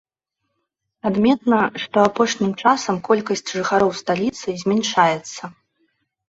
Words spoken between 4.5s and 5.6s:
змяншаецца.